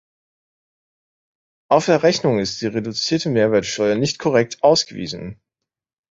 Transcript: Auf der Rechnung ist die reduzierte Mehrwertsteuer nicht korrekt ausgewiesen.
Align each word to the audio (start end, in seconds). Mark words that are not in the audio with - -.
Auf 1.69 1.85
der 1.85 2.01
Rechnung 2.01 2.39
ist 2.39 2.59
die 2.59 2.65
reduzierte 2.65 3.29
Mehrwertsteuer 3.29 3.93
nicht 3.93 4.17
korrekt 4.17 4.63
ausgewiesen. 4.63 5.39